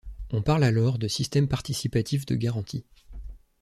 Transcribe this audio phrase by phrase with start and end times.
[0.31, 2.85] On parle alors de Systèmes Participatifs de Garantie.